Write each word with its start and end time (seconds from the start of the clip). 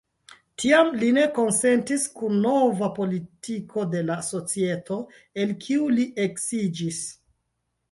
Tiam, 0.61 0.87
li 1.01 1.09
ne 1.17 1.25
konsentis 1.35 2.05
kun 2.21 2.39
nova 2.45 2.89
politiko 2.97 3.85
de 3.93 4.03
la 4.09 4.17
Societo, 4.31 4.99
el 5.45 5.55
kiu 5.67 5.93
li 6.01 6.11
eksiĝis. 6.27 7.07